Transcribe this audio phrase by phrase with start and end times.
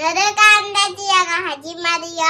[0.00, 0.24] ヌルカン
[0.72, 2.24] ラジオが始まるよ。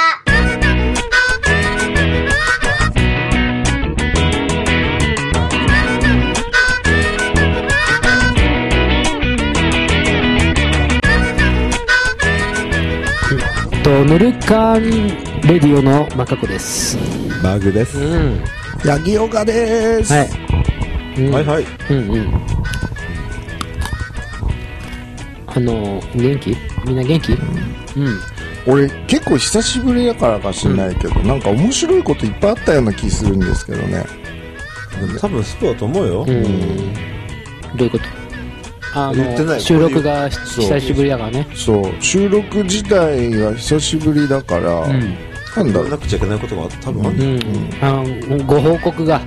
[13.85, 14.83] と、ヌルカン
[15.43, 16.99] レディオのマカコです。
[17.41, 18.01] バグです。
[18.01, 18.43] うん。
[18.85, 20.13] ヤギオカです。
[20.13, 20.31] はい。
[21.19, 21.67] うん、はいはい。
[21.89, 22.35] うんうん。
[25.47, 26.70] あの、元気？
[26.87, 27.33] みんな元気？
[27.33, 28.21] うん。
[28.67, 34.05] 俺結構久しぶりだからかしんないけど、なんか面白いこといっぱいあったような気するんですけどね。
[35.19, 36.25] 多分そうだと思うよ。
[36.29, 36.95] うん。
[37.77, 38.05] どういうこと？
[38.93, 41.47] あの、言ってない収録が久しぶりだからね。
[41.55, 45.17] そう、収録自体が久しぶりだから、うん。
[45.57, 45.99] なんだろう言わな。
[45.99, 47.53] くちゃいけないことが多分あるんだよ。
[47.55, 48.35] うん。
[48.35, 49.21] あの、ご報告が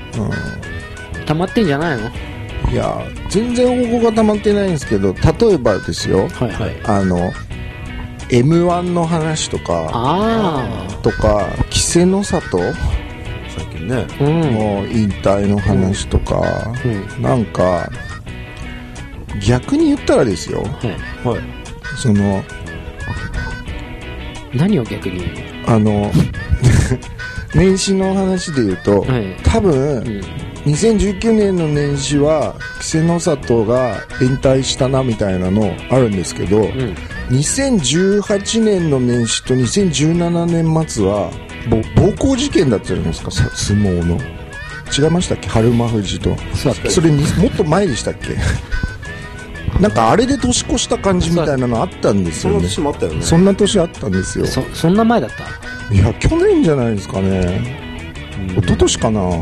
[1.26, 2.10] 溜まってんじゃないの？
[2.72, 6.82] いや、全然報告が溜まってないんですけど、例えばですよ、はいはい。
[6.86, 7.32] あの、
[8.30, 12.58] M1 の話とか、あとか、稀勢の里
[13.56, 14.08] 最近ね。
[14.20, 14.24] あ。
[14.24, 14.28] う
[14.92, 17.22] 引退の話とか、うん。
[17.22, 17.90] なんか、
[19.46, 20.68] 逆に言ったらですよ、は
[21.24, 21.28] い。
[21.28, 21.42] はい。
[21.98, 22.44] その、
[24.54, 25.26] 何を逆に？
[25.68, 26.12] あの、
[27.54, 29.36] 年始の話で言うと、はい。
[29.44, 30.43] 多分、うん。
[30.66, 36.96] 2019年の年始は、稀勢の里が引退したなみたいなのあるんですけど、うん。
[37.30, 41.32] 2018年の年始と2017年末は、
[41.70, 44.18] ぼ暴行事件だったじゃないですか、さ相撲の。
[44.98, 45.50] 違いましたっけ？
[45.50, 46.36] 春馬富士と。
[46.90, 48.38] それにもっと前でしたっけ？
[49.82, 52.68] なんかあれで年越した感じみたいなのあったんですそんなよね。
[52.70, 53.22] 年もあったよね。
[53.22, 54.46] そんな年あったんですよ。
[54.46, 55.30] そ、そんな前だっ
[55.90, 55.94] た？
[55.94, 57.84] いや、去年じゃないですかね。
[58.50, 59.20] うん一昨年かな。
[59.22, 59.42] でも、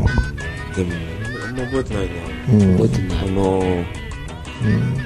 [1.52, 2.12] んま覚えてないな。
[2.52, 2.76] うん。
[2.78, 3.30] 覚えてないあ。
[3.32, 3.84] のー、うん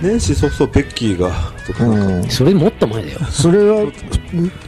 [0.02, 1.30] 年始早々ベッキーが、
[1.66, 2.28] とかなんか、うん。
[2.28, 3.18] それもっと前だよ。
[3.30, 3.92] それは、ん一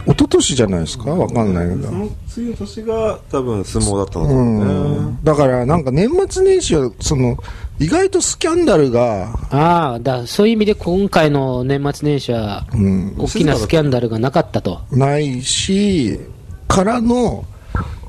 [0.06, 1.10] 昨年じゃないですか？
[1.10, 1.92] わかんないけどそ。
[1.92, 5.18] の次の年が多分相撲だったのかねん。。
[5.22, 7.36] だから、なんか年末年始は、その、
[7.78, 14.80] 意外とスキャンダルが、ああ、だそういう意味で今回の年末年始は、うん、大きなスキャンダルがなかったと。
[14.90, 16.18] ないし、
[16.66, 17.44] からの、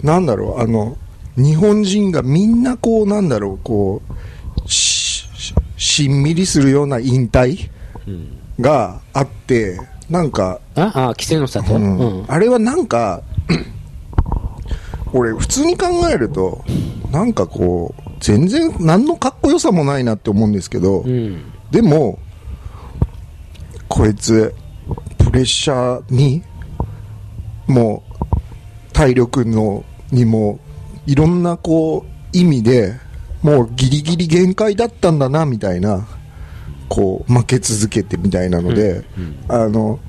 [0.01, 0.97] なんだろう、あの、
[1.37, 4.01] 日本人がみんなこう、なんだろう、こ
[4.65, 7.69] う、し、ししんみりするような引退
[8.07, 8.37] うん。
[8.59, 9.79] があって、
[10.09, 12.25] なんか、ああ、規制の里、ううんん。
[12.27, 13.21] あれはなんか、
[15.13, 16.63] 俺、普通に考えると、
[17.11, 21.41] なんかこう、全然何のかっこよさもないなって思うんですけど、うん。
[21.71, 22.19] でも、
[23.87, 24.53] こいつ、
[25.17, 26.43] プレッシャーに、
[27.67, 30.59] もう、体力の、にも、
[31.05, 32.93] いろんなこう、意味で、
[33.41, 36.07] もうギリギリ限界だったんだな、みたいな、
[36.87, 39.03] こう、負け続けてみたいなので、
[39.47, 39.99] あの、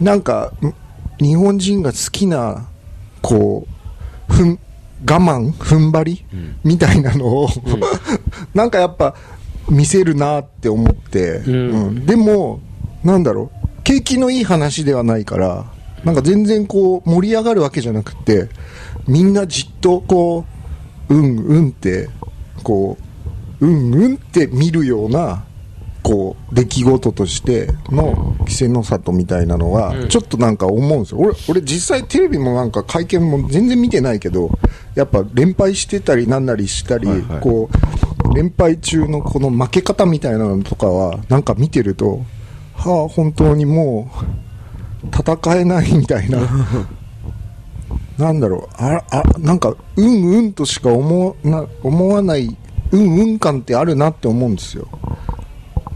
[0.00, 0.74] なんか、ん
[1.22, 2.68] 日本人が好きな、
[3.20, 3.66] こ
[4.28, 4.58] う、ふん、
[5.08, 6.24] 我慢、踏ん張り、
[6.64, 7.48] みたいなのを、
[8.54, 9.14] なんかやっぱ、
[9.68, 11.54] 見せるなって思って、うん。
[11.54, 12.06] うん。
[12.06, 12.60] でも、
[13.04, 15.66] なんだろう、景気のいい話ではないから、
[16.04, 18.48] なんか全然こう、盛り上がるわけじゃなくて、
[19.06, 20.44] みんなじっとこ
[21.08, 22.08] う、うんうんって、
[22.62, 22.96] こ
[23.60, 25.44] う、うんうんって見るような、
[26.02, 31.18] こう、出来事としての稀勢の里みたいなのは、ちょっとなんか思うんですよ。
[31.20, 34.50] 俺、俺実際テレビもなんか会見も全然見てないけど、
[34.94, 37.70] やっぱ連敗してたりなんなりしたり、はいはいこ
[38.30, 42.24] う、連敗中のこの負け方みたいなのとかは、なんか見てると、
[42.74, 44.10] はあ、本当にも
[45.04, 46.38] う、戦えないみたいな。
[48.18, 52.56] なんだろう、あ、あ、なんか、うんうんとしか思わな、思わない、
[52.90, 54.86] うんうん感ってあるなって思うんですよ。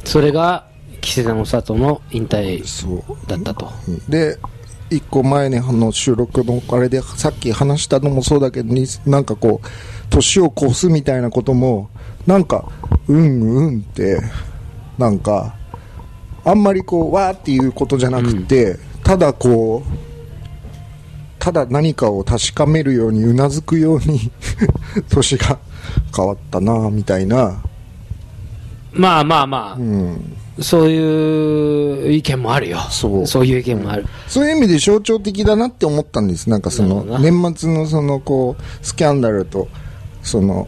[0.04, 0.66] それが、
[1.02, 2.62] 規制の里の引退。
[3.28, 3.70] だったと。
[4.08, 4.38] で、
[4.90, 9.66] 一個前にあの収録のあれでさっき話したのもそうだけどに、なんかこう、
[10.10, 11.90] 年を越すみたいなことも、
[12.26, 12.68] なんか、
[13.08, 14.20] うんうんって、
[14.98, 15.54] なんか、
[16.44, 20.05] あんまりこう、わーっていうことじゃなくて、ただこう、
[21.46, 24.32] ただ何かを確かめるようにうなずくように
[25.08, 25.60] 年が
[26.14, 27.62] 変わったなみたいな、
[28.92, 32.80] まあまあまあ、うん、そういう意見もあるよ。
[32.90, 33.26] そう。
[33.28, 34.06] そういう意見もある。
[34.26, 36.50] そういう意味で象徴的だなって思ったんです。
[36.50, 39.68] なんかその、年末のそのこう、スキャンダルと、
[40.24, 40.66] その、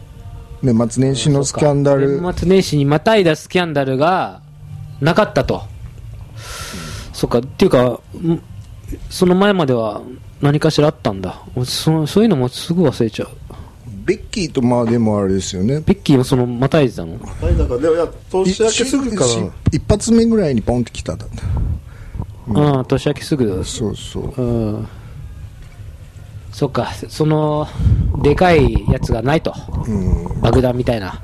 [0.63, 4.39] 年末年始のスキャンダル、年末年始にまたいだスキャンダルが
[5.01, 5.61] なかったと。
[7.11, 8.41] そっか、っていうか、ん
[9.09, 10.01] その前までは
[10.41, 11.41] 何かしらあったんだ。
[11.65, 13.29] そそういうのもすぐ忘れちゃう。
[14.05, 15.81] ベッキーとまあでもあれですよね。
[15.81, 17.13] ベッキーもそのまたいでたの？
[17.13, 19.51] はい、だから、でもいや、年明けすぐかしな。
[19.71, 21.35] 一発目ぐらいにポンって来ただって。
[22.47, 23.63] うん、年明けすぐ。
[23.63, 24.87] そうそううん。
[26.51, 27.67] そっか、その、
[28.23, 29.53] でかいやつがないと。
[29.87, 31.19] うん爆弾みたいな。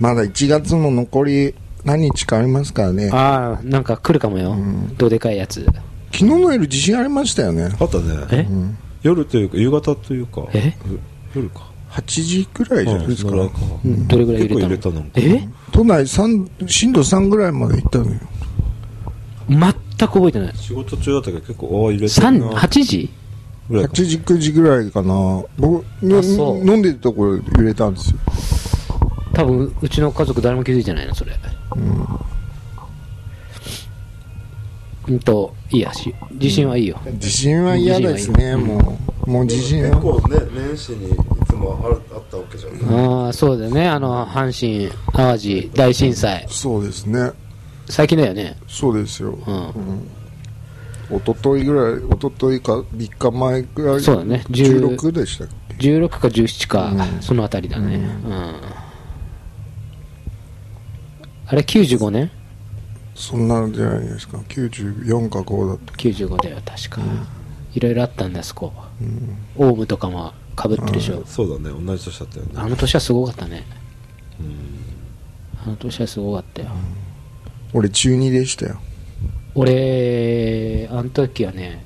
[0.00, 1.54] まだ1月も残り
[1.84, 4.56] 何日かありますからねああ、なんか来るかもよ。
[4.96, 5.66] どでかいやつ。
[6.12, 7.70] 昨日の夜地震ありましたよね。
[7.80, 8.26] あったね。
[8.30, 8.46] え？
[9.02, 10.46] 夜というか夕方というか
[11.34, 11.70] 夜か。
[11.90, 13.32] 8時くらいじゃないですか。
[13.32, 14.08] うん。
[14.08, 15.04] どれぐらい揺れたの？
[15.14, 15.48] え？
[15.72, 18.20] 都内三震度3ぐらいまで行ったのよ。
[19.48, 20.56] 全く覚えてない。
[20.56, 23.10] 仕事中だったけど結構ああ揺れてる三な8時？
[23.68, 25.44] ぐらいか8時9時ぐらいかな。
[25.58, 25.84] 僕
[26.18, 26.66] あそう。
[26.66, 28.18] 飲んでるところ揺れたんですよ。
[29.34, 31.32] 多分、うちの家族誰も気づいてないな、それ。
[31.74, 32.06] うん。
[35.24, 37.00] と、いいやし、地震はいいよ。
[37.18, 41.14] 地震は嫌ですねもうもう地震結は構ね年始にい
[41.48, 43.88] つもあるあったわけじゃんああ、そうだよね。
[43.88, 46.46] あの、阪神・淡路大震災。
[46.48, 47.30] そうですね
[47.88, 48.56] 最近だよね。
[48.66, 51.18] そうですよ、うん。
[51.18, 57.96] 一昨日ぐらい一昨日か3日前ぐらいそうだね10 16でしたっけ？16か17か、そのあたりだね。
[57.96, 58.60] うん。
[61.46, 62.30] あれ、95年？
[63.22, 67.02] そんなんじゃないですか94か5だった ?95 だよ、確か。
[67.72, 68.72] いろいろあったんだ、あそこ。
[69.54, 71.22] オウムとかも被ってるでしょ。
[71.24, 73.64] そうだね同じ年だったよねあの年はすごかったね。
[75.64, 76.70] あの年はすごかったよ。
[77.72, 78.80] 俺中2でしたよ
[79.54, 81.84] 俺、あの時はね、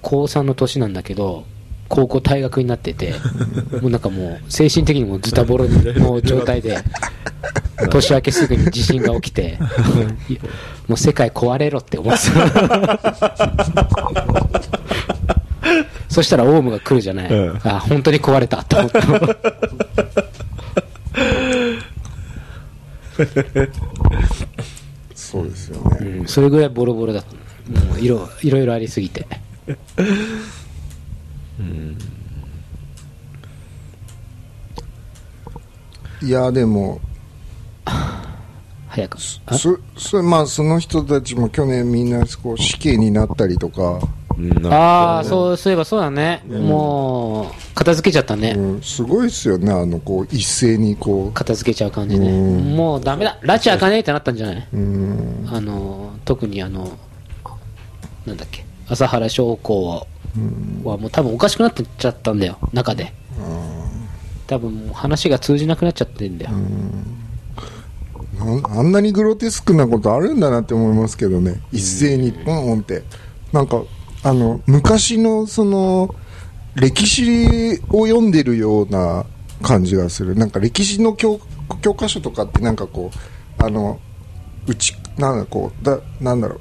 [0.00, 1.44] 高3の年なんだけど、
[1.88, 3.14] 高校退学になってて、
[3.80, 6.76] もうなんかもう、精神的にもズタボロの状態で、
[7.90, 9.58] 年明けすぐに地震が起きて、
[10.28, 10.38] い
[10.88, 13.00] もう世界壊れろって思ってた。
[16.08, 17.30] そしたらオウムが来るじゃない。
[17.30, 19.00] うんあ、本当に壊れたって思った。
[25.14, 27.32] そうですよね、うん、それぐらいボロボロだった。
[27.86, 29.26] もういろいろいろありすぎて。
[36.22, 37.00] いやでも
[38.88, 39.18] 早く。
[39.46, 43.98] あそそまあその人たちも去年みんなこう死刑になったりとか、
[44.38, 46.42] うんああ、そう、そういえばそうだね。
[46.48, 48.52] もう、片付けちゃったね。
[48.56, 52.28] うん、すごいですよねあのこう一斉にこ片付けちゃう感じね。
[52.30, 53.38] うんもうダメだ。
[53.42, 54.68] 拉致開かねえってなったんじゃない？
[54.72, 56.90] ううんあの、特にあの、
[58.26, 60.06] なんだっけ、朝原将校
[60.84, 63.12] はもう多分おかしくなってっちゃったんだよ、中で。
[64.46, 66.52] 多分もう話が通じなくなっちゃってんだよ。
[68.42, 71.60] ああんなにグロテスクなことあるんだなって思いますけどね。
[71.72, 73.02] 一斉にポンって。
[73.52, 73.82] なんか
[74.22, 76.14] あの昔のその
[76.74, 79.24] 歴史を読んでるような
[79.62, 80.34] 感じがする。
[80.34, 81.40] なんか歴史の教
[81.80, 83.10] 教科書とかってなんかこ
[83.60, 84.00] うあの
[84.66, 86.60] うちなんだこうだなんだろう。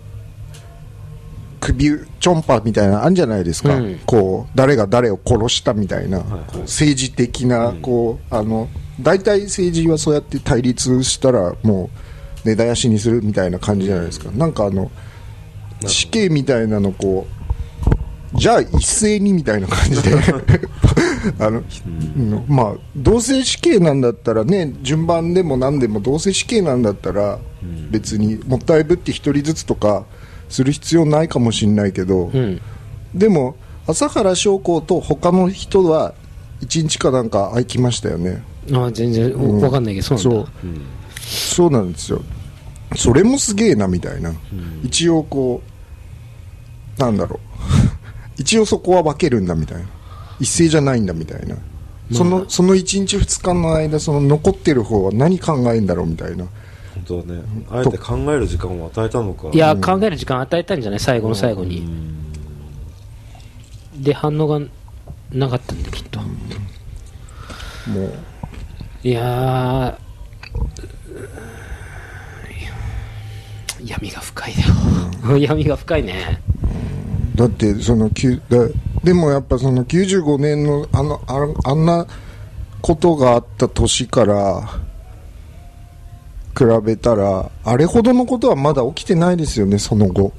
[1.62, 4.00] 首ちょんぱみたいなのあるんじゃないですか、うん。
[4.08, 6.26] こう誰が誰を殺したみたいな、こ
[6.56, 8.68] う政治的な、こうあの
[9.00, 11.90] 大体政治はそうやって対立したらも
[12.44, 14.92] う根絶やしにするみたいな感じじゃないですか、なんかあの
[15.88, 17.42] 死刑みたいなのこう
[18.34, 20.12] じゃあ一斉にみたいな感じで。
[21.38, 21.62] あの、
[22.18, 22.46] うん。
[22.48, 27.40] まあどうせ死刑なんだったらね順番でも何でもどうせ死刑なんだったら
[27.92, 30.06] 別にもったいぶって一人ずつとか
[30.50, 32.62] する必要ないかもしれないけど、うん。
[33.14, 33.56] でも
[33.88, 36.14] 朝原将校と他の人は
[36.62, 38.44] 1日かなんか空きましたよね
[38.74, 40.52] ああ、全然わかんないけど、そうなんだ。
[41.26, 41.70] そう。
[41.72, 42.22] なんですよ。
[42.96, 44.34] それもすげえなみたいな、
[44.84, 45.62] 一応こ
[46.98, 47.40] うなんだろう。
[48.42, 49.86] 一応そこは分けるんだみたいな。
[50.40, 51.56] 一斉じゃないんだみたいな、
[52.12, 56.46] そのその1日2日の間その残ってる方は何考えんだろうみたいな。
[56.96, 57.42] 本当はね。
[57.70, 59.50] あえて考える時間を与えたのか。
[59.54, 61.00] いや、考える時間与えたんじゃない？
[61.00, 61.88] 最後の最後に。
[63.98, 64.60] で、反応が
[65.32, 66.20] なかったんだ、きっと。
[66.20, 66.26] も
[68.06, 68.14] う
[69.04, 75.38] いやー、闇が深いだよ。
[75.40, 76.40] 闇が深いね。
[77.36, 78.12] だってその
[79.04, 82.06] でもやっぱその95年のあのああんな
[82.82, 84.62] ことがあった年から
[86.56, 90.32] 比べたらあれほどのことはまだ起きてないですよねその後。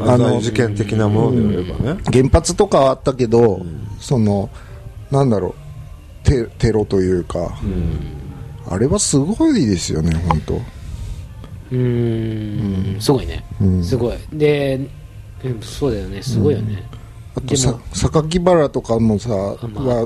[0.00, 2.02] ああのの事件的なものであればね。
[2.12, 3.64] 原発とかはあったけど、
[4.00, 4.50] その
[5.12, 5.65] なんだろう
[6.26, 7.56] テテロというか、
[8.68, 10.54] あれはすごいですよね本当。
[10.56, 13.44] うーん、すごいね。
[13.60, 13.84] うん。
[13.84, 14.16] すごい。
[14.32, 14.80] で、
[15.44, 16.82] うんそうだよね、すごいよね。
[17.36, 20.04] あとさ榊原とかもさ、まあは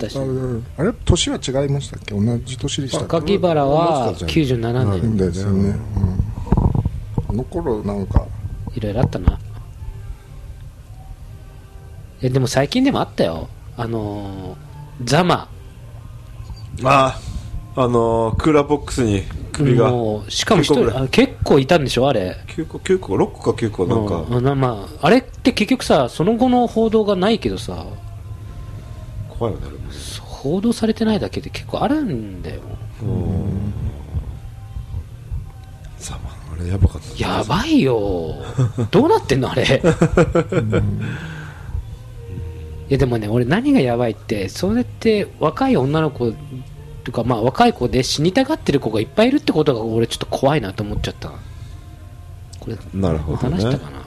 [0.76, 2.14] あれ年は違いましたっけ？
[2.14, 3.38] 同じ年でしたっけ？
[3.38, 5.16] 榊原は97うん年。
[5.16, 5.80] ですよね、うん。
[7.28, 8.26] あの頃なんか。
[8.74, 9.38] いいろいろあったな。
[12.22, 13.48] え、でも最近でもあったよ。
[13.76, 15.48] あのー、ザマ。
[16.84, 17.20] あ
[17.76, 19.22] あ、あのー、クーラーボックスに
[19.52, 19.90] 首が。
[19.90, 22.36] もう、しかも一9個ぐらい人、あ結構いたんでしょあれ。
[22.48, 27.84] 9個、9個、6個か9個、なんか、うんなまあ、あれって結局さ、その後の報道がないけどさ、
[29.38, 29.66] 怖いよね、
[30.20, 32.60] 報道されてないだけで結構あるんだよ。
[35.98, 38.34] さあ、まあ、あれやばかったねやばいよ。
[38.90, 39.64] どうなってんのあれ。
[39.64, 39.66] い
[42.90, 46.32] やでもね、俺何がやばいって、それって若い女の子
[47.04, 51.30] とか、まあ若い子で死にたがってる子がいっぱいいるってことが俺ちょっと怖いなと思っちゃった。
[52.58, 54.00] これ、なるほどね話したかな？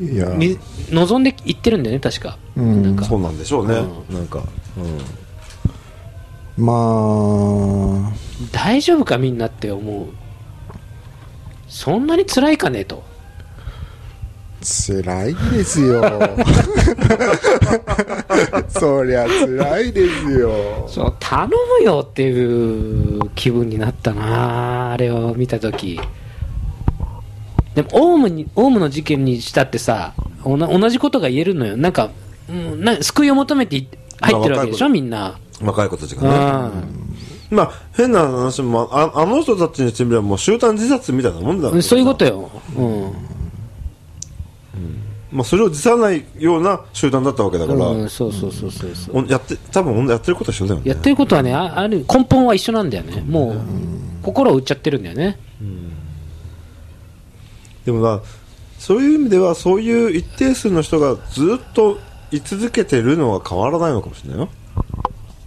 [0.00, 0.58] いや、み
[0.90, 2.36] 望んで言ってるんだよね、確か。
[2.56, 3.76] うんなんかそうなんでしょうね、
[4.10, 4.42] うなんか、
[6.56, 8.12] まあ、
[8.50, 10.08] 大丈夫かみんなって思う。
[11.68, 13.04] そんなに辛いかねと。
[14.64, 16.02] 辛いですよ。
[18.68, 20.86] そりゃ辛いですよ。
[20.88, 26.00] そう、頼むよっていう気分になったなあれを見たとき。
[27.74, 31.76] でも、オウムに、オウムの事件にしたってさ、おな同じことが言えるのよ。
[31.76, 32.10] なんか、
[32.48, 33.86] うん、な救いを求めてい
[34.20, 35.38] 入ってるわけでしょ、みんな。
[35.60, 37.56] 若い子たちうがね、ん。
[37.56, 42.50] まあ、変な話もあ、あの人たちにしてみればもう集団自殺みたいなもんだからそういうことよ。
[42.76, 43.12] うん。
[45.34, 49.24] まあ、それを辞さないような集団だったわけだから、うん、そうそうそうそうそう。
[49.24, 50.88] おやって多分やってることは一緒だよね。
[50.88, 53.20] やってることはね、あある、根本は一緒なんだよね。
[53.26, 53.56] もう、
[54.22, 55.38] 心を打っちゃってるんだよね。
[57.84, 58.22] でもな
[58.78, 61.98] そういう意味ではそういう一定数の人がずっと
[62.30, 64.48] 居続けてるのは変わらないのかもしれないよ、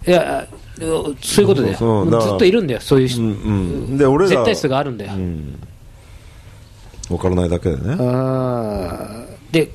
[0.06, 0.46] いや、
[1.22, 1.76] そういうことだよ。
[1.76, 3.22] そうずっといるんだよ、そういう人。
[3.22, 5.14] うんうん、で俺ら絶対数があるんだよ。
[5.14, 5.58] うん。
[7.08, 7.96] 分からないだけでね。
[7.98, 9.52] あー。
[9.52, 9.70] で、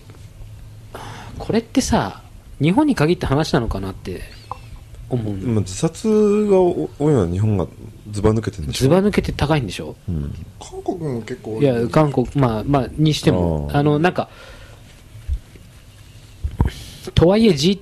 [1.37, 2.21] これってさ、
[2.61, 4.21] 日本に限った話なのかなって
[5.09, 5.47] 思うの。
[5.53, 6.07] まあ自殺
[6.49, 7.67] が多いのは日本が
[8.11, 8.83] ずば抜けてるんでしょ。
[8.83, 9.95] ずば抜けて高いんでしょ。
[10.59, 11.65] 韓国も結構多い。
[11.65, 13.77] や、韓国、まあ、まあ、にしても、あー。
[13.77, 14.29] あの、なんか、
[17.15, 17.81] とはいえ、G、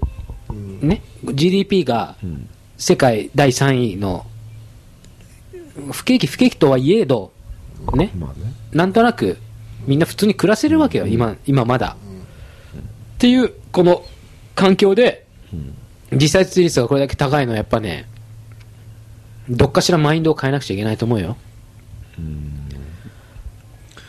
[0.82, 2.16] ね、GDP が
[2.78, 4.26] 世界第3位の、
[5.92, 7.32] 不景気、不景気とはいえど、
[7.94, 8.54] ね、まあね。
[8.72, 9.38] なんとなく、
[9.86, 11.96] みんな普通に暮らせるわけよ、今、今まだ。
[13.22, 14.04] っていう、この
[14.56, 15.28] 環境で、
[16.10, 18.08] 自殺率がこれだけ高いのはやっぱね、
[19.48, 21.38] どっかしらマインドを変えなくちゃいけないと思うよ。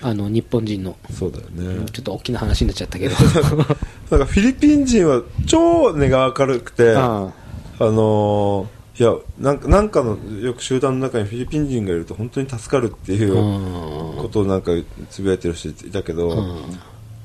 [0.00, 0.96] あの、日本人の。
[1.10, 3.14] そうだよねちょっと大きな話になっちゃったけど。
[4.08, 7.30] なんかフィリピン人は超根が明るくてあ
[7.78, 8.66] あのー
[9.00, 13.32] いやなんかなんかのよく集団の中にフィリピン人がいると本当に助かるっていう
[14.16, 14.72] ことをなんか
[15.10, 16.58] つぶやいてる人いたけど、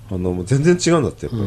[0.09, 1.43] あのもう全然違うんだってやっぱり、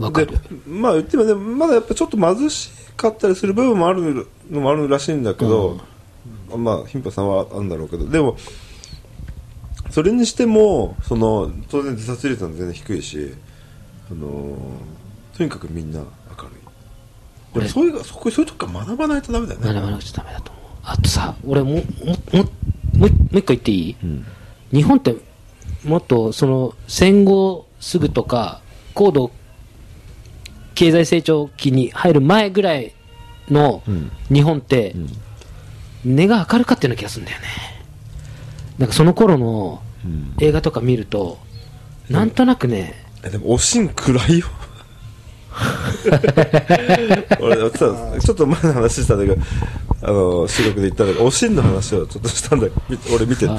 [0.00, 0.26] あ、わかる。
[0.28, 0.38] で。
[0.66, 5.80] まあ言ってもねまだやっぱちょっと貧しかったりする部分もあるのもあるらしいんだけど、
[6.56, 8.08] まあ貧乏さんはあるんだろうけど。
[8.08, 8.36] でも
[9.90, 13.34] それにしてもその当然自殺率は全然低いし、
[14.10, 14.56] あのー
[15.36, 16.04] とにかくみんな明
[16.48, 16.56] る
[17.54, 17.58] い。
[17.58, 19.66] でもそういうそこそういうとこから学ばないとダメだよね。
[19.66, 20.64] 学ばなくちゃダメだと思う。
[20.82, 22.42] あとさ、俺も、も、も、も
[22.94, 23.96] う、もう一個言っていい、
[24.72, 25.16] 日本って、
[25.84, 28.62] もっと、その、戦後すぐとか、
[28.94, 29.30] 高度
[30.74, 32.92] 経済成長期に入る前ぐらい
[33.48, 33.84] の
[34.28, 34.96] 日本って、
[36.04, 37.46] 根が明るかったような気がするんだよね。
[38.78, 39.82] なんかその頃の
[40.40, 41.38] 映画とか見ると、
[42.10, 44.48] なんとなくね、えでもおしん暗いよ。
[47.40, 49.42] 俺さちょっと前の話したんだけど
[50.02, 53.54] あの収録で言ったんだけどおしんの話をちょっとしたんだみ俺見てて。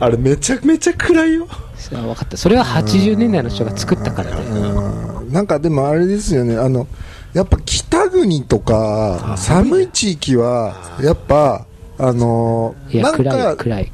[0.00, 1.46] あれめちゃめちゃ暗いよ
[1.92, 2.36] あ分かった。
[2.36, 4.46] それは80年代の人が作ったからね。
[4.46, 5.32] うん。
[5.32, 6.86] なんかでもあれですよね、あの、
[7.32, 11.66] やっぱ北国とか、寒い地域は、やっぱ、
[11.98, 13.22] あのなんか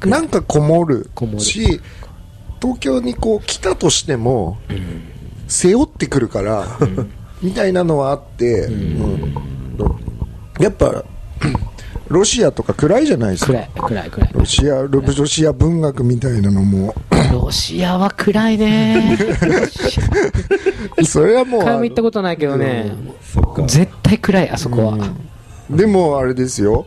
[0.05, 1.39] なんかこもるこもる。
[1.41, 1.81] し、
[2.61, 4.57] 東京にこう来たとしても、
[5.47, 6.65] 背負ってくるから、
[7.41, 9.35] みたいなのはあって、うん。
[10.59, 11.03] やっぱ、
[12.09, 13.53] ロシアとか暗いじゃないですか。
[13.53, 14.29] 暗い、暗い、暗い。
[14.33, 16.95] ロシア、ロロシア文学みたいなのも、
[17.31, 19.17] ロシアは暗いね。
[21.03, 24.97] それはもう一回も行ったことないけどね、そっか絶対暗い、あそこは。
[25.69, 26.85] でもあれですよ、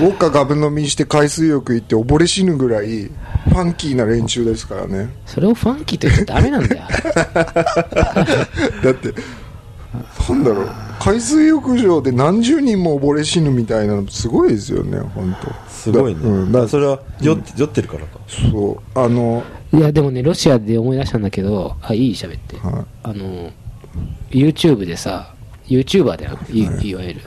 [0.00, 3.10] ウォッカガブ飲みして海水浴行って溺れ死ぬぐらい、
[3.48, 5.14] ファンキーな連中ですからね。
[5.26, 6.82] それをファンキーと言っちゃダメなんだよ。
[8.82, 9.14] だって、
[10.28, 10.70] なんだろう、
[11.04, 15.52] 海水浴場で何十人も溺れ死ぬみたいなの、すごいですよね、本当。
[15.68, 18.20] すごいね、うん、だだからそれは酔って,、酔ってるからか。
[18.28, 19.42] そう、あの、
[19.74, 22.56] いや、でもね、ロシアで思い出したんだけど、あ、いい喋って。
[22.56, 23.50] はあの、
[24.30, 25.34] YouTube でさ、
[25.66, 26.94] YouTuber だよ、いい。
[26.94, 27.20] わゆる。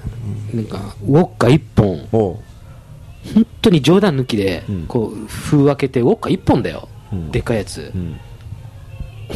[0.54, 6.88] なんか、ウォッカ1本、本当に冗談抜きでうん、こう、封開けて、ウォッカ1本だよ。
[7.12, 7.30] うん。
[7.30, 7.92] でっかいやつ。
[7.94, 7.98] う。
[7.98, 8.18] ん。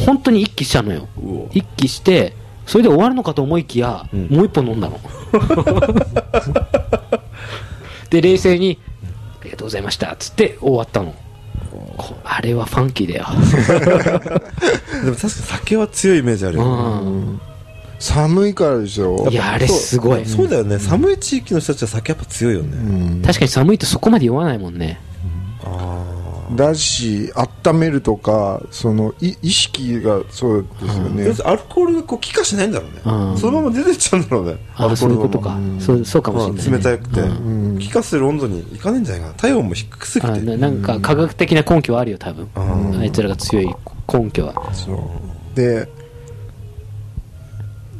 [0.06, 1.08] 本当に一気したのよ。
[1.22, 1.50] うお。
[1.52, 2.32] 一気して、
[2.66, 5.00] それで終わるのかと思いきや、うんもう一本飲んだの。
[8.10, 8.78] で、冷静に、
[9.40, 11.14] ありがとうございました、つって終わったの。
[11.96, 13.26] こあれはファンキーだよ。
[15.04, 17.40] でも確か酒は強いイメージあるよねう
[17.98, 19.30] 寒いからでしょん。
[19.30, 20.24] いや、あれすごい。
[20.24, 24.98] そうだよね寒い地域の人たちは酒やっぱ強いよねうん確かに寒いとそこまで酔わないもんね。
[26.52, 27.32] あだし
[27.64, 33.00] 温めるとかそのい意識がそうですよあねアルコールがこう気化しないんだろうね。
[33.04, 33.38] うん。
[33.38, 34.56] そのまま出てっちゃうんだろうね。
[34.74, 35.56] アあルコールとか。
[35.78, 36.88] そうそうかもしれない、ね。
[36.88, 37.80] 冷たくて。
[37.80, 39.34] 気化する温度にいかねえんじゃないかな。
[39.34, 42.48] 体温も低すぎあてななんか科学的な根拠はあるよ、多分。
[42.56, 42.98] うん。
[43.00, 43.74] あいつらが強い
[44.12, 44.74] 根拠は。
[44.74, 45.56] そう。
[45.56, 45.88] で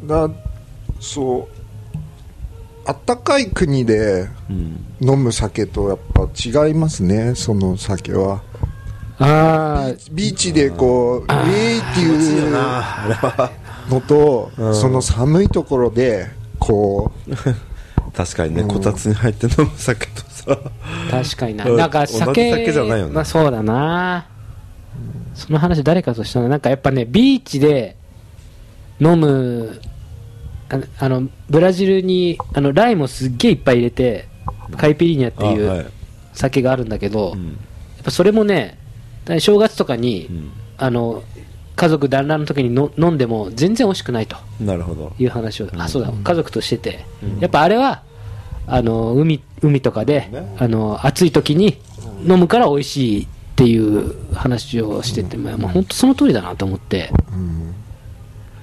[0.06, 0.28] だ
[0.98, 1.59] そう
[2.84, 4.86] あったかい国でうん。
[5.00, 6.28] 飲む酒とやっぱ
[6.66, 8.42] 違いますねその酒は。
[9.18, 13.50] あビーチでこうウェーっていうなあれは
[13.90, 17.12] のと、うんその寒いところでこ
[18.14, 20.58] 確かにねこたつに入って飲む酒とさ。
[21.08, 21.64] あ、確かにな。
[21.64, 23.12] うんなんか酒、酒じゃないよね。
[23.12, 24.26] まあそうだな。
[25.34, 27.96] その話誰かとしたら、なんかやっぱね、ビーチで
[29.00, 29.80] 飲む、
[30.98, 34.28] あの、ブラジルに、あの、ライムをすっげえいっぱい入れて、
[34.76, 35.90] カイピリーニャっていう
[36.32, 37.46] 酒があるんだけど、うん。
[37.46, 37.56] やっ
[38.04, 38.78] ぱそれもね、
[39.40, 40.50] 正月とかに、うん。
[40.78, 41.22] あの、
[41.76, 44.36] 家族団らんの時にの飲んでも全然美味しくないと。
[44.60, 45.12] なるほど。
[45.18, 47.04] いう話を、あ、そうだ、家族としてて、
[47.40, 48.02] やっぱあれは、
[48.66, 50.56] あの、海、海とかで、ね。
[50.58, 51.78] あの、暑い時に
[52.28, 57.10] 飲むから美味しいっていう話をしてて、まあ、まあ本当その通りだなと思って、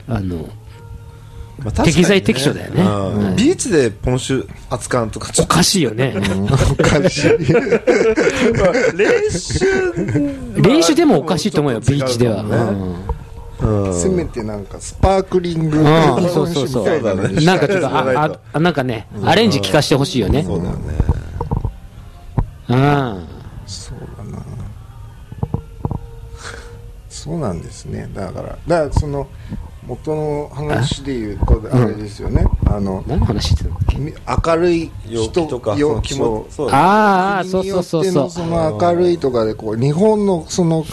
[0.08, 0.48] あの、
[1.64, 2.82] まあ適材適所だよね。
[2.82, 3.26] うん。
[3.26, 6.16] はいビーチでポン酒扱うとかおかしいよね。
[6.16, 6.44] う
[6.74, 7.30] おかしい。
[8.96, 9.66] 練習。
[10.62, 12.44] 練習でもおかしいと思うよ、ビーチでは。
[12.44, 12.50] ね。
[13.62, 13.94] うん。
[13.94, 16.86] せめてなんかスパークリングそう本そうそう。
[16.86, 20.44] 酒みたいなんかちょっと、そうだあ、あ、なんかね、アレンジ聞かせてほしいよね。
[20.44, 20.94] そうだよね。
[22.70, 23.28] うん。
[23.66, 24.44] そうだな。
[27.10, 28.10] そうなんですね。
[28.14, 29.28] だからだからその
[29.88, 33.98] 元の話で言うとあれですよね、あの何の話してたんだっけ？
[33.98, 34.14] み
[34.46, 38.14] 明るい陽人気とかよその気もそそううだねああ、そうそうそうそう。
[38.14, 40.86] のその明るいとかでこう日本のその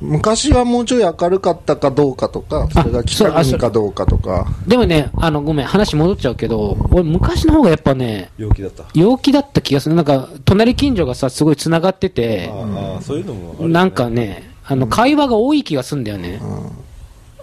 [0.00, 4.46] 昔はもうちょい明るかったかどうかとかそれが北国かどうかとか。
[4.66, 8.84] でもね、あの、ごめん、話戻っちゃうけど、俺、昔の方がやっぱね、陽気だった。
[8.94, 9.94] 陽気だった気がする。
[9.96, 13.74] なんか、隣近所がさ、すごい繋がってて、ああそういうのもあるね。
[13.74, 16.40] なんかね、あの、会話が多い気がするんだよね。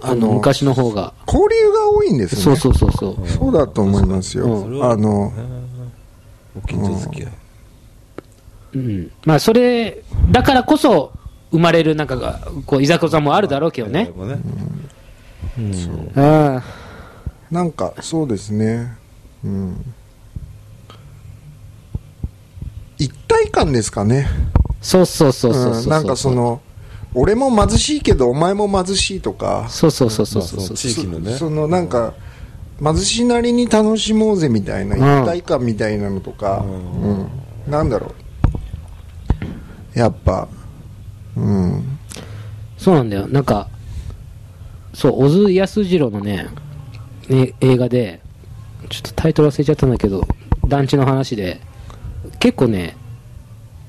[0.05, 1.13] あの、昔の方が。
[1.27, 3.27] 交流が多いんですねそうそうそうそう。
[3.27, 5.33] そうだと思いますよ、うんあの
[6.55, 7.31] ご近所付き合い
[8.75, 9.11] うん。
[9.25, 11.11] まあ、それ、だからこそ、
[11.51, 14.11] 生まれるなんかが、こう、いざこざもあるだろうけどね。
[14.15, 14.39] もね
[15.57, 16.63] うんああ。
[17.51, 18.91] なんかそうですね
[19.43, 19.93] うん
[22.97, 24.27] 一体感ですかね
[24.81, 25.83] そうそうそうそうそう。
[25.83, 26.61] うんなんかそ、の
[27.15, 29.67] 俺も貧しいけどお前も貧しいとか。
[29.69, 30.60] そうそうそうそうそう。
[30.60, 31.32] まあ地域のね。
[31.32, 32.13] そそのなんか
[32.84, 35.23] 貧しいなりに楽しもうぜみたいなうん。
[35.23, 37.71] 一体感みたいなのとか、うん。
[37.71, 38.13] なんだろ
[39.95, 39.99] う。
[39.99, 40.47] やっぱ。
[41.38, 41.97] うん。
[42.78, 43.28] そうなんだよ。
[43.28, 43.69] なんか、
[44.93, 46.47] そう、小津安二郎のね、
[47.30, 48.21] ね映画で、
[48.89, 50.23] ちょっとタイトル忘れちゃったんだけど、
[50.67, 51.62] 団地の話で、
[52.39, 52.97] 結構ね、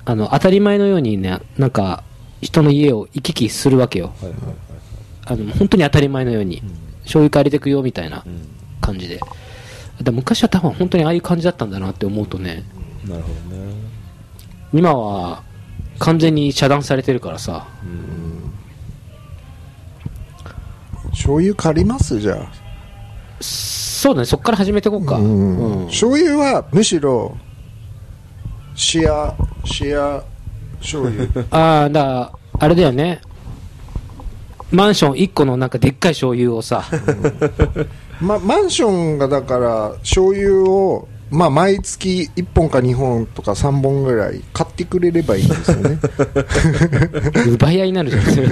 [0.04, 2.04] あの、当たり前のようにね、なんか、
[2.46, 4.12] 人の家を行き来するわけよ。
[4.20, 4.54] はいはいはい。
[5.26, 6.62] あの、本当に当たり前のように、
[7.02, 8.48] 醤油借りてくよ、みたいなうん。
[8.80, 9.20] 感じで。
[10.00, 12.62] で昔は多分本当にああいう感じだったんだなって思うとね、
[13.08, 13.72] なるほどね。
[14.72, 15.42] 今は
[15.98, 17.66] 完全に遮断されてるからさ、
[21.12, 22.20] 醤油借ります？
[22.20, 22.52] じゃあ。
[23.40, 25.16] そうだね、そっから始めていこうか。
[25.16, 27.34] うんうん醤油はむしろ
[28.74, 30.22] シェアシェア
[30.80, 33.20] 醤油 ああ、だから、あれだよね。
[34.70, 36.84] マンション1個のなんかでっかい醤油をさ、
[38.20, 46.00] ま、マンションがだから醤油を、まあ、毎月1本か2本とか3本ぐらい買ってくれればいいんですよね
[47.46, 48.46] 奪い合いになるじゃん、それ。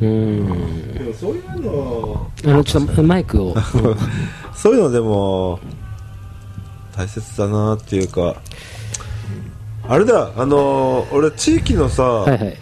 [0.00, 0.92] うん。
[0.92, 3.54] でもそういうのあの、ちょっとマイクを。
[3.54, 3.96] う ん
[4.54, 5.60] そういうのでも
[6.96, 8.42] 大切だなっていうか
[9.88, 12.56] あれだあのー俺地域のさ、はいはい。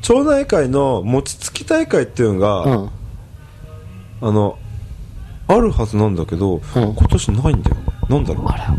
[0.00, 2.90] 町内会の餅つき大会っていうのが、うん。
[4.20, 4.58] あの
[5.48, 7.76] あるはずなんだけど、今年ないんだよ。
[8.08, 8.46] なんだろう。
[8.48, 8.74] あら、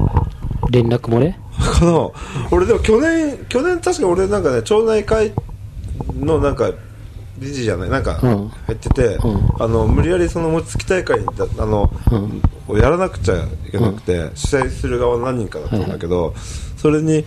[0.71, 1.37] 連絡漏れ？
[1.59, 2.09] かな
[2.51, 5.33] 俺でも去年去年確か俺なんかね町内会
[6.19, 6.71] のなんか
[7.37, 7.89] 理事じゃない？
[7.89, 8.49] なんかうん。
[8.67, 9.49] 入ってて、うん。
[9.63, 11.19] あの無理やりその餅つき大会
[11.57, 11.89] あの、
[12.67, 13.35] をやらなくちゃ
[13.67, 16.33] いけなくて、主催する側の何人かだったんだけど、
[16.77, 17.23] それに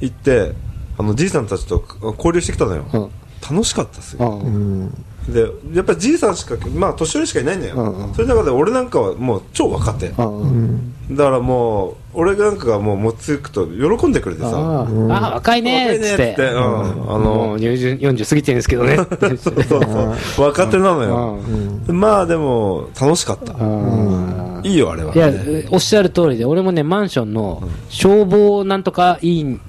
[0.00, 0.52] 行って
[0.98, 1.84] あのじいさんたちと
[2.16, 3.10] 交流してきたのよ、うん。
[3.50, 4.90] 楽しかったっすよ、うん。
[5.28, 8.08] でやっぱりじいさんしかまあ年寄りしかいないんだよ、うん。
[8.08, 10.94] うんそれの中で俺なんかはもう超若手、うん。
[11.12, 14.48] だからもう俺なんかがもうもつくと喜んでくれてさ。
[14.48, 16.52] あーあー、若いねーっつって。
[16.52, 18.96] うん、あものう40 40過ぎてるんですけどね。
[19.38, 19.84] そうそう。
[20.24, 21.38] そう若手なのよ、
[21.86, 24.62] まあでも楽しかった、うん。
[24.64, 25.14] いいよあれは。
[25.14, 25.30] いや、
[25.70, 29.60] おっしゃる通りで、俺もね、マンションの消防なんとか委員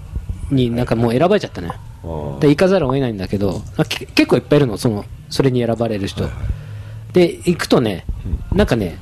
[0.52, 1.72] になんかもう選ばれちゃったね。
[2.40, 6.30] で行かざるを得ないんだけど、あけ結構いっぱいいるの、その、それに選ばれる人。
[7.14, 8.06] で、行くとね、
[8.54, 8.98] なんかね、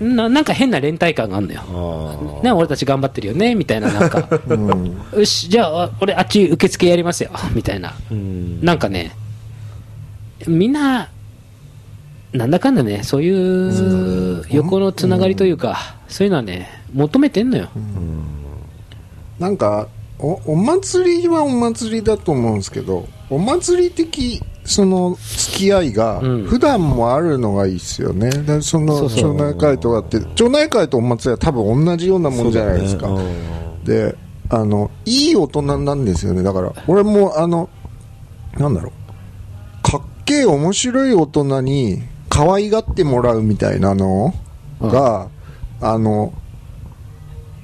[0.00, 2.40] ななんか変な連帯感があるのよ。
[2.40, 4.28] あね、俺たち頑張ってるよね、みたいな、なんか、
[5.16, 7.90] よし、じゃあ、俺、あっち受付やりますよ、 みたいな。
[8.10, 9.14] ーうんなんかね、
[10.46, 11.08] みんな、
[12.32, 17.68] なんだかんだね、そういう横のつながりというか、そういうのはね、求めてんのよ。
[19.38, 19.88] なんか
[20.22, 26.44] おお祭りはお祭りだと思うんですけどお祭り的その付き合いがうん。
[26.44, 29.34] 普段もあるのがいいですよね、でそのそうそう。
[29.36, 33.52] 町内会とかって町内会とお祭りは多分同じようなもんじゃないですか、ね
[33.84, 34.16] で
[34.48, 36.42] あのいい大人なんですよね。
[36.42, 37.70] だから俺もあの
[38.58, 38.92] なんだろ
[39.80, 39.82] う。
[39.82, 44.34] かっけえ面白い大人に可愛がってもらうみたいなの
[44.80, 45.30] が、
[45.80, 46.34] あの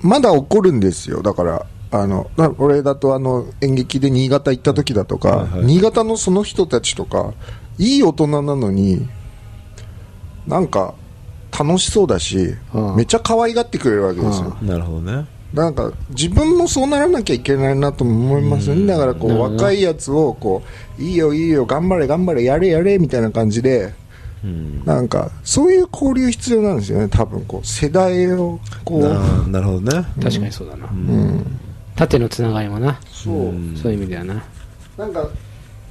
[0.00, 1.22] まだ起こるんですよ。
[1.22, 5.64] だからあのな俺だとあの演劇で新潟行った時だとか、はいはい。
[5.64, 7.32] 新潟のその人たちとか
[7.78, 9.08] いい大人なのに
[10.46, 10.94] なんか
[11.58, 12.96] 楽しそうだし、うん。
[12.96, 14.68] めっちゃ可愛がってくれるわけですよ、うん。
[14.68, 15.26] なるほどね。
[15.52, 20.62] なんか自分もそうならなきゃいけないなと思いますね、だからこう若いやつをこ
[20.98, 23.94] ういいよいいよ頑張れ頑張れやれやれみたいな感じで
[24.44, 24.84] うん。
[24.84, 27.08] なんかそういう交流必要なんですよね。
[27.08, 30.06] 多分こう世代をこうななるほどね。
[30.22, 30.86] 確かにそうだな。
[31.98, 33.00] 縦のつながりもな。
[33.10, 33.34] そう
[33.76, 34.44] そういう意味ではな。
[34.96, 35.28] なんか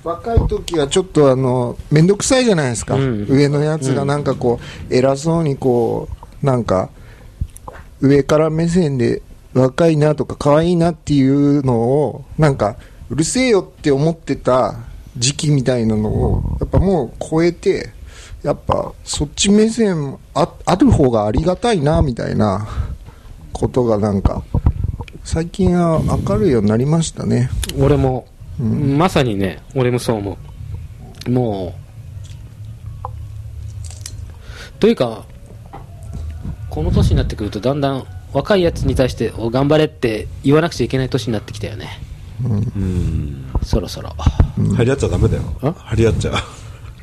[0.05, 6.07] 若い時はちょっとあの面倒くさいじゃないですか、うん上のやつがなんかこう偉そうにこ
[6.41, 6.89] うなんか
[7.99, 9.21] 上から目線で
[9.53, 12.77] 若いなとか可愛いなっていうのをなんか
[13.09, 14.75] うるせえよって思ってた
[15.17, 17.89] 時期みたいなのをやっぱもう超えて
[18.43, 22.65] やっぱそっち目線あある方がありがたいなみたいな
[23.51, 24.43] ことがなんか
[25.27, 27.49] 最近は明るいようになりましたね。
[27.77, 30.37] 俺も、まさにね、俺もそう思
[31.27, 31.29] う。
[31.29, 31.75] も
[33.03, 35.25] う、というか、
[36.69, 41.89] この年になってくると、だんだん若いやつに対して、お頑張れって言わなくちゃいけない年になってきたよね。
[42.41, 43.51] うん。
[43.63, 44.15] そろそろ。
[44.77, 45.43] 張り合っちゃダメだよ。
[45.61, 45.73] あ？
[45.73, 46.35] 張り合っちゃう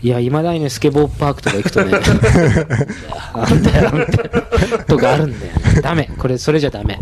[0.04, 4.30] いや、いまだにね、スケボーパークとか行くとね、なんだよ、なんだよ、
[4.86, 5.80] とかあるんだよね。
[5.80, 6.10] ダメ。
[6.18, 7.00] これ、それじゃダメ。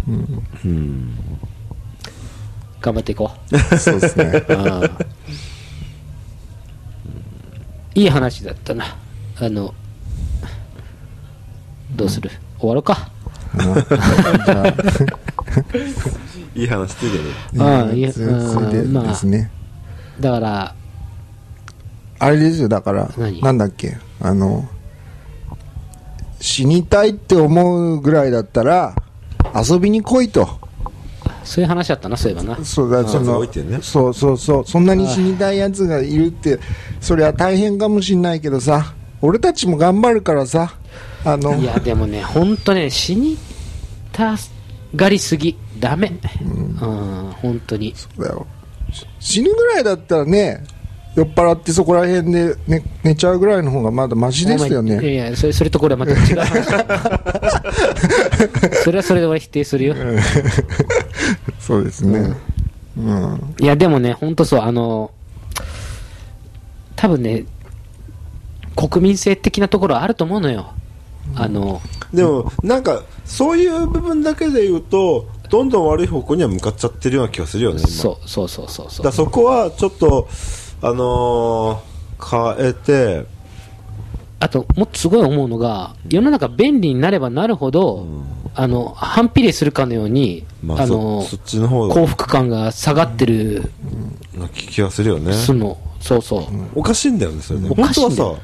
[0.65, 1.19] うん
[2.81, 3.79] 頑張っていこう。
[3.79, 5.05] そうですねああ
[7.95, 8.97] いい話だったな。
[9.41, 9.75] あの、
[11.97, 12.31] どうする？
[12.61, 13.11] 終わろうか？
[16.55, 17.25] いい話ついてる
[17.65, 18.33] ああいやつついで
[18.81, 19.51] うんまあですね、
[20.21, 20.75] だから、
[22.25, 23.41] あれですよだから何？
[23.43, 23.97] なんだっけ？
[24.21, 24.65] あの
[26.41, 28.95] 死にたいって思うぐらいだったら
[29.55, 30.49] 遊びに来いと
[31.43, 32.65] そういう話だったな、そういえばな。
[32.65, 36.61] そうだそあのねそうそうそうそんなに死にたいやつがいるって
[37.01, 40.75] それは大変かもしんないけどさ俺たちも頑張るからさ
[41.25, 43.37] あのいや、でもね、ほんとね、死に
[44.13, 44.37] た
[44.95, 45.57] がりすぎ。
[45.79, 46.13] ダメ。
[46.41, 47.95] うん、本当に。
[48.19, 48.47] だよ
[49.19, 50.65] 死ぬぐらいだったらね
[51.15, 56.65] 酔っ払ってそこら辺で寝寝ちゃうぐらいの方がまだマシですよお前いねやいや、それ、それとこれはまた違う話。
[58.83, 59.95] それはそれで俺否定するよ。
[61.61, 62.35] そうですね。
[62.97, 63.55] うん。
[63.61, 65.11] いや、でもね、ほんとそう、あの、
[66.97, 67.45] 多分ね、
[68.75, 70.73] 国民性的なところあると思うのよ。
[71.35, 77.89] あの、でもなんかそういう部分だけで言うとどんどん悪い方向には向かっちゃってるような気がするよね今。
[77.89, 78.87] そうそうそうそう。
[78.91, 80.29] そうだそこはちょっと
[80.83, 81.93] あのー
[82.57, 83.27] 変えて
[84.39, 88.07] あと、もっとすごい思うのが、世の中便利になればなるほど、
[88.55, 93.71] あの、反比例するかのように、まああのそ、そっちの方幸福感が下がってる、
[94.35, 95.33] な気がするよね。
[95.33, 96.45] その、そうそう。
[96.75, 97.69] おかしいんだよねそれね。
[97.71, 98.29] お本当かしいんだよ。
[98.31, 98.43] はさ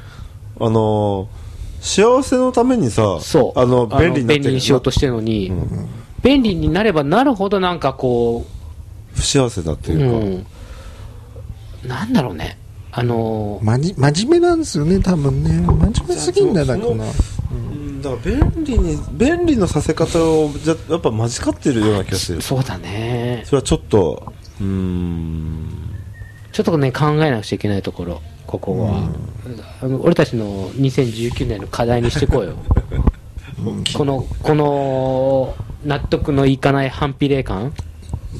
[0.60, 1.48] あのー
[1.80, 3.58] 幸せのためにさそう。
[3.58, 5.52] あの便利になって便利にしようとしてるのに、
[6.22, 8.44] 便利になればなるほどなんかこ
[9.14, 10.46] 不幸せだってう、いうか、うん、
[11.84, 12.58] なんだろうね。
[12.90, 23.42] あの、まじ真面目なんですよね多分ね真面目すぎんだよだからうんだから便利に便利のさせ方をじゃやっぱ間違ってるような気がするそうだね。
[23.44, 25.88] それはちょっとうーん
[26.58, 29.08] ちょっとね、考えなくちゃいけないところ、ここは。
[29.80, 32.56] あの俺たちの2019年の課題にしていこうよ。
[33.96, 37.72] この、この、納得のいかない反比例感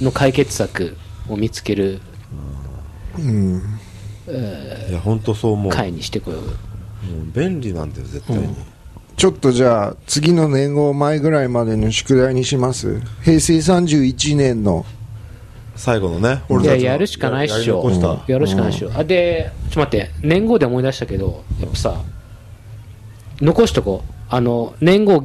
[0.00, 0.96] の解決策
[1.28, 2.00] を見つける
[3.18, 3.62] うん。
[4.90, 5.72] いや本当そう思う。
[5.72, 6.34] 回にしていこう。
[6.34, 6.40] よ。
[6.40, 6.52] もう
[7.34, 8.54] 便利なんだよ絶対に、
[9.16, 13.00] ちょっとじゃあ次の年号前ぐらいまでの宿題にします？
[13.22, 14.84] 平成31年の。
[15.76, 16.84] 最後のね俺たちの。
[16.86, 17.88] やるしかないっしょ。
[18.26, 18.90] やるしかないっしょ。
[18.94, 22.02] あ、で、ちょっと待って、年号で思い出したけど、やっぱさ、
[23.40, 24.12] 残しとこう。
[24.28, 25.24] あの、年号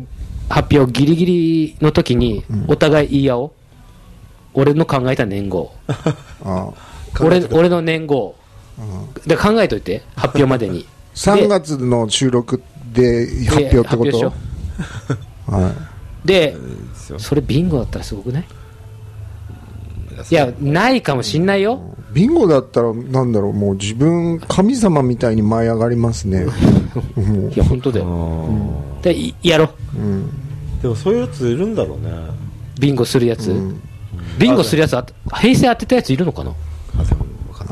[0.49, 3.51] 発表ギリギリの時に、お互い言い合おう。
[4.53, 5.73] 俺の考えた年号。
[6.45, 6.69] あ
[7.21, 8.35] 俺俺の年号。
[9.27, 10.87] で考えといて、発表までに。
[11.15, 14.33] 3月の収録で発表ってこと？
[15.51, 16.27] はい。
[16.27, 16.55] で、
[17.17, 18.45] それビンゴだったらすごくない？
[20.31, 21.81] いや、ないかもしんないよ。
[22.13, 26.45] ビンゴだったらなんだろうもう自分神様みたいに舞い上がりますね。
[27.55, 28.55] いや、本当だよ。
[29.01, 29.69] で、いやろう。
[30.81, 32.11] でもそういうやついるんだろうね。
[32.79, 33.53] ビンゴするやつ。
[34.39, 36.51] ビンゴするやつあ、平成当てたやついるのかな？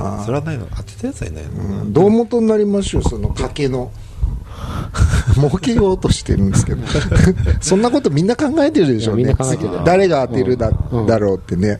[0.04, 3.92] ないそれはないの当てたやつはいないの、胴元になりましょうその賭けの。
[5.36, 6.86] 儲けようとしてるんですけど。
[7.62, 9.24] そんなことみんな考えてるでしょうね。
[9.24, 11.08] みんな考えてる誰が当てるだ,、うん。
[11.08, 11.80] だろうってね。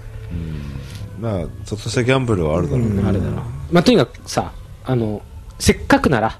[1.20, 3.44] まあちょっとしたギャンブルはあるだろうね、あれだな。
[3.72, 4.52] まあ、とにかくさ、
[4.84, 5.22] あの、
[5.60, 6.40] せっかくなら、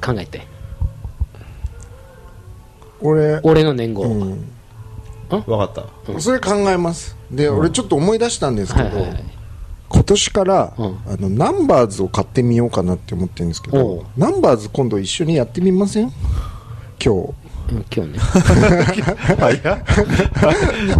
[0.00, 0.46] 考えて。
[3.00, 4.04] 俺俺の年号。
[4.04, 4.48] うん。
[5.28, 6.20] 分かった。
[6.20, 7.16] それ考えます。
[7.30, 9.24] で、俺ちょっと思い出したんですけど、はいはいはい。
[9.92, 10.86] 今年から、うん。
[11.06, 14.04] あのナンバーズを買ってみようかなって思ってるんですけおどう。
[14.16, 16.10] ナンバーズ今度一緒にやってみません？
[17.04, 17.34] 今日。
[17.70, 18.18] うん今日ね。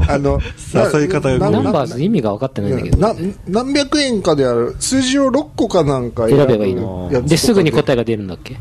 [0.09, 0.41] あの
[0.95, 2.99] 誘い方がなナンバーズ意味が分かってないんだけど。
[2.99, 3.15] な
[3.49, 7.11] 何百円かである数字を6個かなんか選べばいいの。
[7.27, 8.57] で、すぐに答えが出るんだっけ？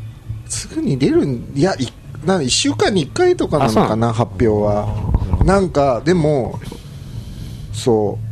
[0.48, 1.88] すぐに出るんいやい
[2.26, 4.88] な1週間に1回とかなのかあな発表は。
[5.46, 6.60] なんかでも
[7.74, 8.32] そう。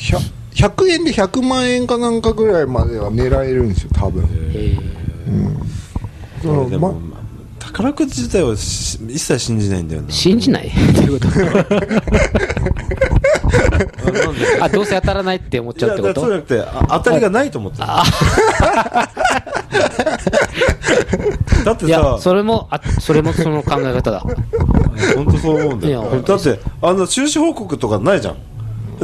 [0.00, 4.26] 100, 100円で100万円かなんかぐらいまでは狙えるんですよ多分。
[4.52, 4.76] え
[6.42, 7.00] そのまでも、
[7.60, 10.08] 宝くじ自体はし一切信じないんだよな。
[10.08, 10.66] ー信じない？
[10.66, 11.28] っていうこと
[14.60, 17.86] あ、どうせ当たらないって思っちゃうってこいやだからそうじゃとなくてあ当たりがないと思ってる
[21.64, 24.24] だっていや、さそれも、あ、それもその考え方だ。
[25.14, 26.20] 本当そう思うんだよ。
[26.26, 28.34] だってあの収支報告とかないじゃん。
[28.34, 28.40] で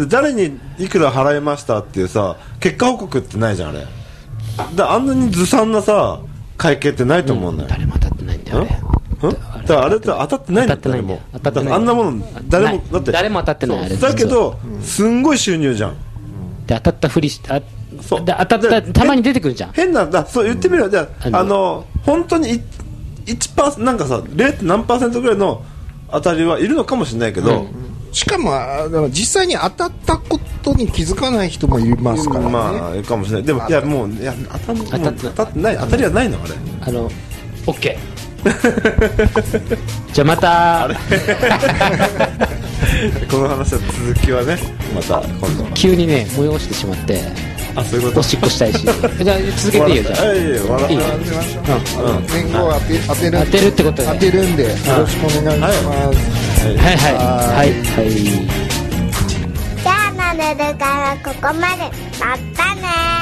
[0.09, 3.87] 誰にいくら払いましたっていうさ結果報告ってないじゃんあれ。
[4.75, 6.21] だあんなにずさんなさ
[6.57, 8.81] 会計ってないと思うんだよ、誰も当たってないんだよ、あれ。
[9.23, 9.31] うん？
[9.33, 11.21] だからあれって当たってないんだよ当たってないんだよ。
[11.33, 11.75] 当たってない。
[11.75, 13.97] あんなもの誰もだって誰も当たってないあれ。
[13.97, 15.95] だけどすんごい収入じゃん。
[16.67, 17.61] で、当たったふりし、あ、
[18.01, 18.25] そう。
[18.25, 19.73] で当たった、でたまに出てくるじゃん。
[19.73, 22.61] 変なだそう言ってみればじゃあ,、の本当にい
[23.27, 24.63] 1パーなんかさ 0.
[24.65, 25.65] 何パーセントぐらいの
[26.13, 27.67] 当たりはいるのかもしれないけど、
[28.15, 33.43] しかもあの実際に当たったことに気づかない人もいますからね、まあかもしれない。
[33.45, 35.77] でもいやもういや当たん当た当たってない。
[35.79, 36.53] 当たりはないのあれ。
[36.83, 37.11] あの、
[37.67, 38.15] オッケー。
[40.15, 40.89] じゃあまた、
[43.31, 44.59] この話は続きはね
[44.95, 45.65] また今度。
[45.75, 47.21] 急にね、催してしまって、
[47.75, 48.21] あそういうこと？
[48.21, 48.79] おしっこしたいし。
[48.85, 50.35] じゃあ続けていいよ、じゃあ。
[50.35, 51.05] いいよ笑いいよ。
[51.05, 53.39] 当てましょうあの年号当て当てる。
[53.39, 54.09] 当てるってことで。
[54.09, 56.77] 当てるんでよろしくお願いします、はいはい。
[56.77, 58.11] はいはい。
[58.11, 61.85] じゃあなるからここまで。
[62.19, 63.14] またね